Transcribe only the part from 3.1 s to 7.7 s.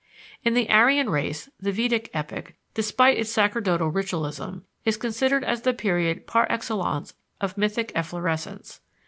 its sacerdotal ritualism, is considered as the period par excellence of